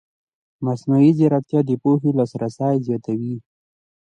مصنوعي 0.65 1.11
ځیرکتیا 1.17 1.59
د 1.65 1.69
پوهې 1.81 2.09
لاسرسی 2.17 2.67
پراخوي. 2.85 3.35